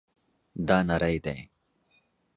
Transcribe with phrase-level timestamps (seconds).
[0.67, 1.39] دا نری دی